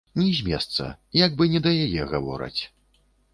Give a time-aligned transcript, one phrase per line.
[0.19, 0.87] Ні з месца,
[1.25, 2.61] як бы не да яе гавораць.